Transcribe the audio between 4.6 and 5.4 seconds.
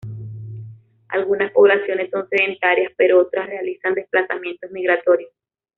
migratorios.